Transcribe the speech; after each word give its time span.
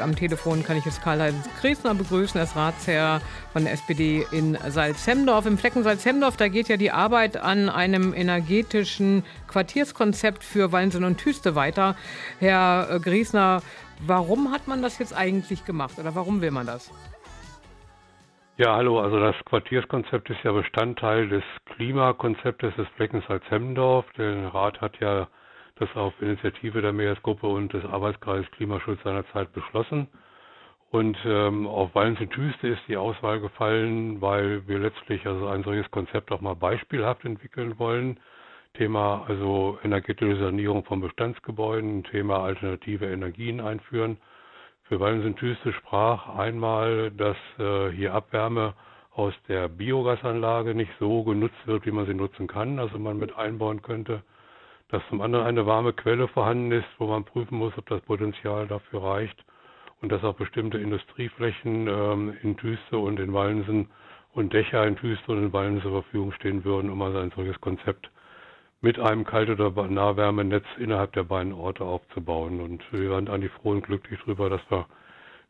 Am 0.00 0.16
Telefon 0.16 0.62
kann 0.64 0.76
ich 0.76 0.84
jetzt 0.84 1.02
Karl-Heinz 1.02 1.48
Griesner 1.60 1.94
begrüßen, 1.94 2.40
als 2.40 2.56
Ratsherr 2.56 3.20
von 3.52 3.64
der 3.64 3.72
SPD 3.72 4.26
in 4.32 4.56
Salzhemdorf. 4.68 5.46
Im 5.46 5.58
Flecken 5.58 5.82
Salzhemdorf, 5.82 6.36
da 6.36 6.48
geht 6.48 6.68
ja 6.68 6.76
die 6.76 6.90
Arbeit 6.90 7.36
an 7.36 7.68
einem 7.68 8.14
energetischen 8.14 9.24
Quartierskonzept 9.48 10.44
für 10.44 10.72
Wallensen 10.72 11.04
und 11.04 11.18
Tüste 11.18 11.54
weiter. 11.54 11.96
Herr 12.38 12.88
äh, 12.90 13.00
Griesner, 13.00 13.62
warum 14.00 14.52
hat 14.52 14.68
man 14.68 14.82
das 14.82 14.98
jetzt 14.98 15.16
eigentlich 15.16 15.64
gemacht 15.64 15.98
oder 15.98 16.14
warum 16.14 16.40
will 16.40 16.50
man 16.50 16.66
das? 16.66 16.90
Ja, 18.56 18.76
hallo. 18.76 19.00
Also 19.00 19.18
das 19.18 19.36
Quartierskonzept 19.46 20.28
ist 20.28 20.44
ja 20.44 20.52
Bestandteil 20.52 21.28
des 21.28 21.44
Klimakonzeptes 21.76 22.74
des 22.76 22.86
Fleckens 22.96 23.24
Salzhemdorf. 23.26 24.04
Der 24.18 24.52
Rat 24.52 24.80
hat 24.82 25.00
ja 25.00 25.28
das 25.80 25.88
auf 25.96 26.12
Initiative 26.20 26.82
der 26.82 26.92
Meeresgruppe 26.92 27.46
und 27.46 27.72
des 27.72 27.84
Arbeitskreises 27.84 28.50
Klimaschutz 28.52 29.02
seinerzeit 29.02 29.52
beschlossen. 29.52 30.08
Und 30.90 31.16
ähm, 31.24 31.66
auf 31.66 31.94
Wallensen-Tüste 31.94 32.68
ist 32.68 32.82
die 32.86 32.96
Auswahl 32.96 33.40
gefallen, 33.40 34.20
weil 34.20 34.66
wir 34.68 34.78
letztlich 34.78 35.26
also 35.26 35.46
ein 35.46 35.62
solches 35.62 35.90
Konzept 35.90 36.30
auch 36.32 36.40
mal 36.40 36.54
beispielhaft 36.54 37.24
entwickeln 37.24 37.78
wollen. 37.78 38.20
Thema 38.74 39.24
also 39.26 39.78
energetische 39.82 40.38
Sanierung 40.38 40.84
von 40.84 41.00
Bestandsgebäuden, 41.00 42.04
Thema 42.04 42.40
alternative 42.44 43.06
Energien 43.06 43.60
einführen. 43.60 44.18
Für 44.82 45.00
Wallensen-Tüste 45.00 45.72
sprach 45.72 46.28
einmal, 46.36 47.10
dass 47.12 47.36
äh, 47.58 47.90
hier 47.90 48.12
Abwärme 48.12 48.74
aus 49.12 49.34
der 49.48 49.68
Biogasanlage 49.68 50.74
nicht 50.74 50.92
so 50.98 51.22
genutzt 51.22 51.66
wird, 51.66 51.86
wie 51.86 51.90
man 51.90 52.06
sie 52.06 52.14
nutzen 52.14 52.48
kann, 52.48 52.78
also 52.78 52.98
man 52.98 53.16
mit 53.16 53.36
einbauen 53.36 53.80
könnte 53.80 54.22
dass 54.90 55.02
zum 55.08 55.20
anderen 55.20 55.46
eine 55.46 55.66
warme 55.66 55.92
Quelle 55.92 56.28
vorhanden 56.28 56.72
ist, 56.72 56.88
wo 56.98 57.06
man 57.06 57.24
prüfen 57.24 57.58
muss, 57.58 57.76
ob 57.78 57.86
das 57.88 58.00
Potenzial 58.02 58.66
dafür 58.66 59.02
reicht 59.02 59.44
und 60.00 60.10
dass 60.10 60.24
auch 60.24 60.34
bestimmte 60.34 60.78
Industrieflächen 60.78 61.86
ähm, 61.86 62.36
in 62.42 62.56
Tüste 62.56 62.98
und 62.98 63.20
in 63.20 63.32
Wallensen 63.32 63.88
und 64.32 64.52
Dächer 64.52 64.86
in 64.86 64.96
Tüste 64.96 65.32
und 65.32 65.38
in 65.38 65.52
Wallensen 65.52 65.82
zur 65.82 66.02
Verfügung 66.02 66.32
stehen 66.32 66.64
würden, 66.64 66.90
um 66.90 67.00
also 67.02 67.18
ein 67.18 67.32
solches 67.34 67.60
Konzept 67.60 68.10
mit 68.80 68.98
einem 68.98 69.24
Kalt- 69.24 69.50
oder 69.50 69.70
Nahwärmenetz 69.88 70.64
innerhalb 70.78 71.12
der 71.12 71.24
beiden 71.24 71.52
Orte 71.52 71.84
aufzubauen. 71.84 72.60
Und 72.60 72.82
wir 72.92 73.10
waren 73.10 73.28
eigentlich 73.28 73.52
froh 73.52 73.70
und 73.70 73.82
glücklich 73.82 74.18
darüber, 74.20 74.48
dass 74.48 74.62
wir 74.70 74.86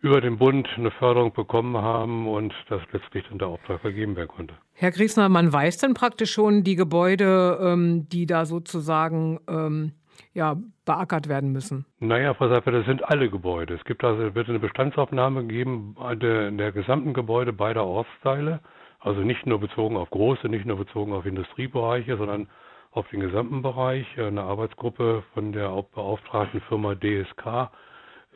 über 0.00 0.20
den 0.20 0.38
Bund 0.38 0.68
eine 0.76 0.90
Förderung 0.92 1.32
bekommen 1.32 1.76
haben 1.76 2.28
und 2.28 2.54
dass 2.68 2.80
letztlich 2.92 3.24
dann 3.28 3.38
der 3.38 3.48
Auftrag 3.48 3.80
vergeben 3.80 4.14
werden 4.16 4.28
konnte. 4.28 4.54
Herr 4.74 4.92
Griesner, 4.92 5.28
man 5.28 5.52
weiß 5.52 5.78
dann 5.78 5.94
praktisch 5.94 6.30
schon 6.32 6.62
die 6.62 6.76
Gebäude, 6.76 7.58
ähm, 7.60 8.08
die 8.08 8.26
da 8.26 8.44
sozusagen 8.44 9.40
ähm, 9.48 9.92
ja, 10.34 10.56
beackert 10.84 11.28
werden 11.28 11.52
müssen. 11.52 11.84
Naja, 11.98 12.34
Frau 12.34 12.48
Seifer, 12.48 12.70
das 12.70 12.86
sind 12.86 13.08
alle 13.08 13.28
Gebäude. 13.28 13.74
Es 13.74 13.84
gibt 13.84 14.04
also, 14.04 14.34
wird 14.34 14.48
eine 14.48 14.60
Bestandsaufnahme 14.60 15.44
geben 15.44 15.96
der, 16.20 16.50
der 16.50 16.72
gesamten 16.72 17.12
Gebäude 17.12 17.52
beider 17.52 17.84
Ortsteile. 17.84 18.60
Also 19.00 19.20
nicht 19.20 19.46
nur 19.46 19.60
bezogen 19.60 19.96
auf 19.96 20.10
große, 20.10 20.48
nicht 20.48 20.66
nur 20.66 20.76
bezogen 20.76 21.12
auf 21.12 21.24
Industriebereiche, 21.24 22.16
sondern 22.16 22.48
auf 22.92 23.08
den 23.10 23.20
gesamten 23.20 23.62
Bereich. 23.62 24.06
Eine 24.18 24.42
Arbeitsgruppe 24.42 25.22
von 25.34 25.52
der 25.52 25.68
beauftragten 25.94 26.60
Firma 26.62 26.94
DSK 26.94 27.70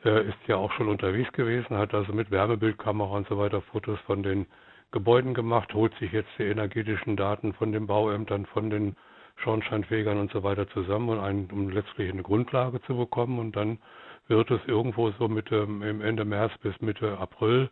ist 0.05 0.39
ja 0.49 0.57
auch 0.57 0.73
schon 0.73 0.89
unterwegs 0.89 1.33
gewesen, 1.33 1.77
hat 1.77 1.95
also 1.95 2.13
mit 2.13 2.31
Wärmebildkamera 2.31 3.17
und 3.17 3.29
so 3.29 3.39
weiter 3.39 3.63
Fotos 3.63 3.99
von 4.01 4.23
den 4.23 4.47
Gebäuden 4.91 5.33
gemacht, 5.33 5.73
holt 5.75 5.95
sich 5.99 6.13
jetzt 6.13 6.31
die 6.39 6.45
energetischen 6.45 7.17
Daten 7.17 7.53
von 7.55 7.73
den 7.73 7.87
Bauämtern, 7.87 8.47
von 8.47 8.69
den 8.69 8.97
Schornsteinfegern 9.37 10.19
und 10.19 10.31
so 10.33 10.43
weiter 10.43 10.69
zusammen, 10.69 11.09
um, 11.09 11.21
ein, 11.21 11.49
um 11.53 11.71
letztlich 11.71 12.13
eine 12.13 12.23
Grundlage 12.23 12.83
zu 12.83 12.97
bekommen. 12.97 13.39
Und 13.39 13.57
dann 13.57 13.79
wird 14.29 14.51
es 14.51 14.61
irgendwo 14.67 15.11
so 15.13 15.29
Mitte, 15.29 15.63
Ende 15.63 16.25
März 16.25 16.53
bis 16.63 16.79
Mitte 16.81 17.19
April 17.19 17.71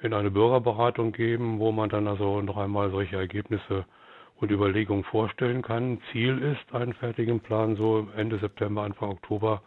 in 0.00 0.14
eine 0.14 0.30
Bürgerberatung 0.30 1.12
geben, 1.12 1.58
wo 1.58 1.72
man 1.72 1.88
dann 1.88 2.08
also 2.08 2.40
noch 2.40 2.56
einmal 2.56 2.90
solche 2.90 3.16
Ergebnisse 3.16 3.84
und 4.36 4.50
Überlegungen 4.50 5.04
vorstellen 5.04 5.62
kann. 5.62 6.00
Ziel 6.10 6.38
ist, 6.38 6.74
einen 6.74 6.94
fertigen 6.94 7.40
Plan 7.40 7.76
so 7.76 8.08
Ende 8.16 8.38
September, 8.38 8.82
Anfang 8.82 9.10
Oktober 9.10 9.62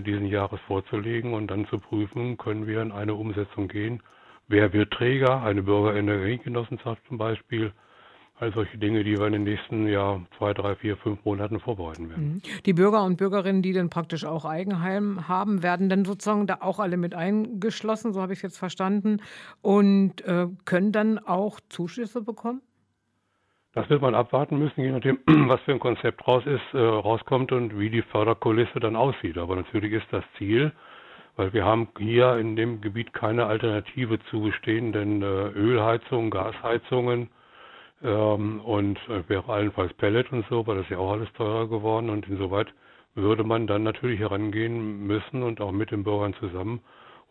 diesen 0.00 0.26
Jahres 0.26 0.60
vorzulegen 0.66 1.34
und 1.34 1.48
dann 1.48 1.66
zu 1.66 1.78
prüfen, 1.78 2.38
können 2.38 2.66
wir 2.66 2.80
in 2.80 2.92
eine 2.92 3.14
Umsetzung 3.14 3.68
gehen. 3.68 4.02
Wer 4.48 4.72
wird 4.72 4.92
Träger? 4.92 5.42
Eine 5.42 5.62
Bürgerenergiegenossenschaft 5.62 7.02
zum 7.08 7.18
Beispiel. 7.18 7.72
All 8.38 8.52
solche 8.52 8.76
Dinge, 8.76 9.04
die 9.04 9.16
wir 9.16 9.26
in 9.26 9.34
den 9.34 9.44
nächsten 9.44 9.86
ja, 9.86 10.20
zwei, 10.36 10.52
drei, 10.52 10.74
vier, 10.74 10.96
fünf 10.96 11.24
Monaten 11.24 11.60
vorbereiten 11.60 12.10
werden. 12.10 12.34
Mhm. 12.34 12.42
Die 12.66 12.72
Bürger 12.72 13.04
und 13.04 13.16
Bürgerinnen, 13.16 13.62
die 13.62 13.72
dann 13.72 13.88
praktisch 13.88 14.24
auch 14.24 14.44
Eigenheim 14.44 15.28
haben, 15.28 15.62
werden 15.62 15.88
dann 15.88 16.04
sozusagen 16.04 16.46
da 16.48 16.58
auch 16.60 16.80
alle 16.80 16.96
mit 16.96 17.14
eingeschlossen, 17.14 18.12
so 18.12 18.20
habe 18.20 18.32
ich 18.32 18.40
es 18.40 18.42
jetzt 18.42 18.58
verstanden, 18.58 19.18
und 19.60 20.22
äh, 20.22 20.48
können 20.64 20.90
dann 20.90 21.18
auch 21.18 21.60
Zuschüsse 21.68 22.22
bekommen? 22.22 22.62
Das 23.74 23.88
wird 23.88 24.02
man 24.02 24.14
abwarten 24.14 24.58
müssen, 24.58 24.82
je 24.82 24.90
nachdem, 24.90 25.18
was 25.48 25.60
für 25.62 25.72
ein 25.72 25.80
Konzept 25.80 26.26
raus 26.26 26.44
ist, 26.44 26.74
äh, 26.74 26.78
rauskommt 26.78 27.52
und 27.52 27.78
wie 27.78 27.88
die 27.88 28.02
Förderkulisse 28.02 28.80
dann 28.80 28.96
aussieht. 28.96 29.38
Aber 29.38 29.56
natürlich 29.56 29.92
ist 29.92 30.06
das 30.10 30.24
Ziel, 30.36 30.72
weil 31.36 31.54
wir 31.54 31.64
haben 31.64 31.88
hier 31.98 32.36
in 32.36 32.54
dem 32.56 32.82
Gebiet 32.82 33.14
keine 33.14 33.46
Alternative 33.46 34.18
zu 34.30 34.42
bestehenden 34.42 35.22
äh, 35.22 35.24
Ölheizungen, 35.24 36.30
Gasheizungen 36.30 37.30
ähm, 38.02 38.60
und 38.60 38.98
äh, 39.08 39.26
wäre 39.28 39.50
allenfalls 39.50 39.94
Pellet 39.94 40.30
und 40.32 40.44
so, 40.50 40.66
weil 40.66 40.76
das 40.76 40.88
ja 40.90 40.98
auch 40.98 41.12
alles 41.12 41.32
teurer 41.32 41.66
geworden 41.66 42.10
und 42.10 42.28
insoweit 42.28 42.68
würde 43.14 43.44
man 43.44 43.66
dann 43.66 43.84
natürlich 43.84 44.20
herangehen 44.20 45.06
müssen 45.06 45.42
und 45.42 45.62
auch 45.62 45.72
mit 45.72 45.90
den 45.90 46.04
Bürgern 46.04 46.34
zusammen 46.34 46.80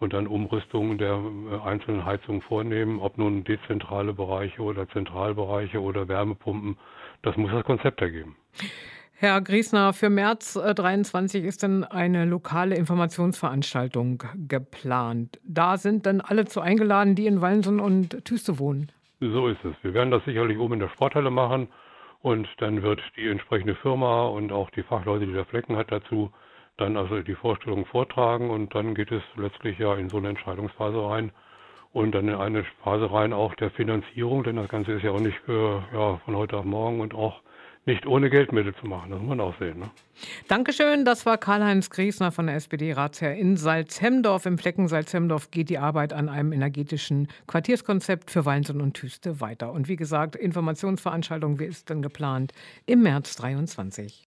und 0.01 0.13
dann 0.13 0.27
Umrüstungen 0.27 0.97
der 0.97 1.13
äh, 1.13 1.67
einzelnen 1.67 2.03
Heizungen 2.05 2.41
vornehmen, 2.41 2.99
ob 2.99 3.17
nun 3.17 3.43
dezentrale 3.43 4.13
Bereiche 4.13 4.61
oder 4.61 4.89
Zentralbereiche 4.89 5.79
oder 5.79 6.07
Wärmepumpen. 6.07 6.77
Das 7.21 7.37
muss 7.37 7.51
das 7.51 7.63
Konzept 7.63 8.01
ergeben. 8.01 8.35
Herr 9.13 9.39
Griesner, 9.41 9.93
für 9.93 10.09
März 10.09 10.53
23 10.55 11.43
äh, 11.43 11.47
ist 11.47 11.61
dann 11.61 11.83
eine 11.83 12.25
lokale 12.25 12.75
Informationsveranstaltung 12.75 14.23
geplant. 14.47 15.39
Da 15.43 15.77
sind 15.77 16.07
dann 16.07 16.21
alle 16.21 16.45
zu 16.45 16.59
eingeladen, 16.59 17.13
die 17.13 17.27
in 17.27 17.39
Wallensen 17.39 17.79
und 17.79 18.25
Tüste 18.25 18.57
wohnen. 18.57 18.91
So 19.19 19.47
ist 19.47 19.63
es. 19.63 19.75
Wir 19.83 19.93
werden 19.93 20.09
das 20.09 20.25
sicherlich 20.25 20.57
oben 20.57 20.73
in 20.73 20.79
der 20.79 20.89
Sporthalle 20.89 21.29
machen 21.29 21.67
und 22.21 22.47
dann 22.57 22.81
wird 22.81 23.01
die 23.15 23.27
entsprechende 23.27 23.75
Firma 23.75 24.25
und 24.25 24.51
auch 24.51 24.71
die 24.71 24.81
Fachleute, 24.81 25.27
die 25.27 25.33
der 25.33 25.45
Flecken 25.45 25.77
hat, 25.77 25.91
dazu 25.91 26.31
dann 26.77 26.97
also 26.97 27.21
die 27.21 27.35
Vorstellung 27.35 27.85
vortragen 27.85 28.49
und 28.49 28.73
dann 28.73 28.95
geht 28.95 29.11
es 29.11 29.23
letztlich 29.35 29.77
ja 29.77 29.95
in 29.95 30.09
so 30.09 30.17
eine 30.17 30.29
Entscheidungsphase 30.29 30.97
rein 30.97 31.31
und 31.93 32.13
dann 32.13 32.27
in 32.27 32.35
eine 32.35 32.65
Phase 32.83 33.11
rein 33.11 33.33
auch 33.33 33.53
der 33.55 33.71
Finanzierung, 33.71 34.43
denn 34.43 34.55
das 34.55 34.69
Ganze 34.69 34.93
ist 34.93 35.03
ja 35.03 35.11
auch 35.11 35.19
nicht 35.19 35.37
für, 35.45 35.83
ja, 35.93 36.17
von 36.25 36.35
heute 36.35 36.57
auf 36.57 36.65
morgen 36.65 37.01
und 37.01 37.13
auch 37.13 37.41
nicht 37.85 38.05
ohne 38.05 38.29
Geldmittel 38.29 38.75
zu 38.75 38.85
machen. 38.85 39.09
Das 39.09 39.19
muss 39.19 39.29
man 39.29 39.39
auch 39.39 39.57
sehen. 39.57 39.79
Ne? 39.79 39.89
Dankeschön. 40.47 41.03
Das 41.03 41.25
war 41.25 41.37
Karl-Heinz 41.37 41.89
Griesner 41.89 42.31
von 42.31 42.45
der 42.45 42.55
SPD-Ratsherr 42.55 43.35
in 43.35 43.57
Salzhemdorf. 43.57 44.45
Im 44.45 44.59
Flecken 44.59 44.87
Salzhemdorf 44.87 45.49
geht 45.49 45.69
die 45.69 45.79
Arbeit 45.79 46.13
an 46.13 46.29
einem 46.29 46.53
energetischen 46.53 47.27
Quartierskonzept 47.47 48.29
für 48.29 48.45
Weinsen 48.45 48.81
und 48.81 48.93
Tüste 48.93 49.41
weiter. 49.41 49.71
Und 49.71 49.87
wie 49.87 49.95
gesagt, 49.95 50.35
Informationsveranstaltung, 50.35 51.59
wie 51.59 51.65
ist 51.65 51.89
denn 51.89 52.03
geplant? 52.03 52.53
Im 52.85 53.01
März 53.01 53.35
23. 53.37 54.27